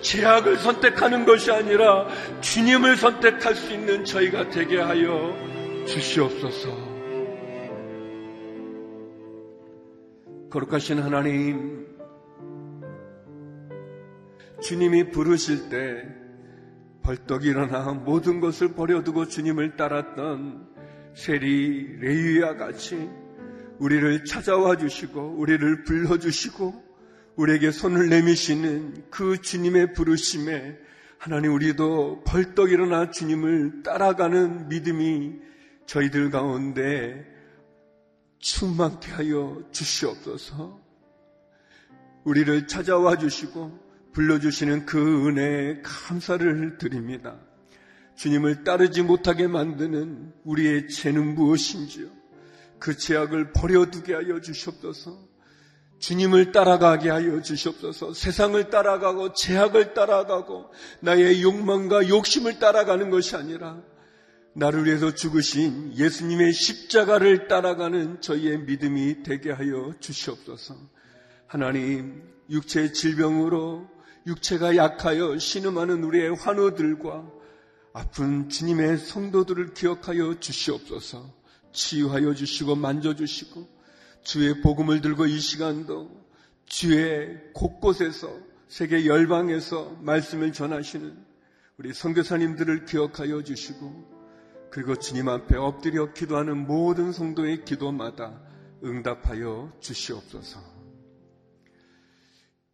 제약을 0.01 0.57
선택하는 0.57 1.25
것이 1.25 1.51
아니라 1.51 2.07
주님을 2.41 2.97
선택할 2.97 3.55
수 3.55 3.71
있는 3.73 4.03
저희가 4.03 4.49
되게 4.49 4.79
하여 4.79 5.35
주시옵소서. 5.85 6.91
거룩하신 10.49 10.99
하나님, 10.99 11.87
주님이 14.61 15.09
부르실 15.11 15.69
때 15.69 16.07
벌떡 17.03 17.45
일어나 17.45 17.93
모든 17.93 18.39
것을 18.41 18.73
버려두고 18.73 19.27
주님을 19.27 19.77
따랐던 19.77 20.70
세리 21.15 21.97
레위와 21.99 22.55
같이 22.55 23.09
우리를 23.79 24.25
찾아와 24.25 24.77
주시고 24.77 25.35
우리를 25.37 25.83
불러 25.83 26.17
주시고 26.17 26.91
우리에게 27.35 27.71
손을 27.71 28.09
내미시는 28.09 29.05
그 29.09 29.41
주님의 29.41 29.93
부르심에 29.93 30.77
하나님 31.17 31.53
우리도 31.53 32.23
벌떡 32.25 32.71
일어나 32.71 33.11
주님을 33.11 33.83
따라가는 33.83 34.69
믿음이 34.69 35.39
저희들 35.85 36.29
가운데 36.29 37.25
충만케 38.39 39.11
하여 39.11 39.61
주시옵소서. 39.71 40.81
우리를 42.23 42.67
찾아와 42.67 43.17
주시고 43.17 43.79
불러주시는 44.13 44.85
그 44.85 45.27
은혜에 45.27 45.81
감사를 45.83 46.77
드립니다. 46.77 47.39
주님을 48.21 48.63
따르지 48.63 49.01
못하게 49.01 49.47
만드는 49.47 50.31
우리의 50.43 50.89
죄는 50.89 51.33
무엇인지요? 51.33 52.05
그 52.77 52.95
죄악을 52.95 53.51
버려두게 53.51 54.13
하여 54.13 54.39
주시옵소서. 54.39 55.17
주님을 55.97 56.51
따라가게 56.51 57.09
하여 57.09 57.41
주시옵소서. 57.41 58.13
세상을 58.13 58.69
따라가고 58.69 59.33
죄악을 59.33 59.95
따라가고 59.95 60.69
나의 60.99 61.41
욕망과 61.41 62.09
욕심을 62.09 62.59
따라가는 62.59 63.09
것이 63.09 63.35
아니라 63.35 63.81
나를 64.53 64.85
위해서 64.85 65.15
죽으신 65.15 65.97
예수님의 65.97 66.53
십자가를 66.53 67.47
따라가는 67.47 68.21
저희의 68.21 68.59
믿음이 68.59 69.23
되게 69.23 69.49
하여 69.49 69.95
주시옵소서. 69.99 70.75
하나님, 71.47 72.21
육체의 72.51 72.93
질병으로 72.93 73.89
육체가 74.27 74.75
약하여 74.75 75.39
신음하는 75.39 76.03
우리의 76.03 76.35
환우들과 76.35 77.40
아픈 77.93 78.47
주님의 78.47 78.97
성도들을 78.97 79.73
기억하여 79.73 80.39
주시옵소서. 80.39 81.33
치유하여 81.73 82.33
주시고 82.33 82.75
만져주시고 82.75 83.67
주의 84.23 84.61
복음을 84.61 85.01
들고 85.01 85.25
이 85.25 85.39
시간도 85.39 86.09
주의 86.65 87.37
곳곳에서 87.53 88.33
세계 88.67 89.05
열방에서 89.05 89.97
말씀을 90.01 90.53
전하시는 90.53 91.25
우리 91.77 91.93
선교사님들을 91.93 92.85
기억하여 92.85 93.43
주시고 93.43 94.69
그리고 94.71 94.95
주님 94.95 95.27
앞에 95.27 95.57
엎드려 95.57 96.13
기도하는 96.13 96.65
모든 96.65 97.11
성도의 97.11 97.65
기도마다 97.65 98.41
응답하여 98.83 99.73
주시옵소서. 99.81 100.61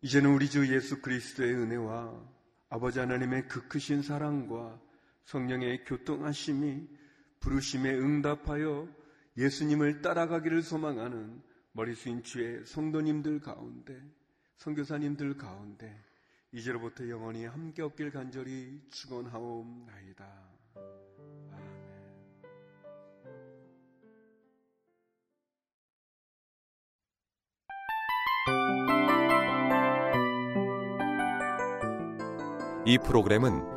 이제는 0.01 0.31
우리 0.31 0.47
주 0.47 0.71
예수 0.73 1.01
그리스도의 1.01 1.55
은혜와 1.55 2.13
아버지 2.69 2.99
하나님의 2.99 3.47
그 3.47 3.67
크신 3.67 4.03
사랑과 4.03 4.79
성령의 5.27 5.83
교통하심이 5.83 6.87
부르심에 7.41 7.93
응답하여 7.93 8.87
예수님을 9.35 10.01
따라가기를 10.01 10.61
소망하는 10.61 11.41
머리 11.73 11.95
숙인 11.95 12.23
주의 12.23 12.65
성도님들 12.65 13.41
가운데, 13.41 14.01
성교사님들 14.55 15.37
가운데, 15.37 16.01
이제로부터 16.53 17.07
영원히 17.09 17.45
함께 17.45 17.81
없길 17.81 18.09
간절히 18.09 18.81
축원하옵나이다. 18.89 20.25
이 32.85 32.97
프로그램은 32.99 33.76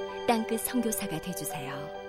땅끝 0.31 0.61
성교사가 0.61 1.19
되주세요 1.19 2.00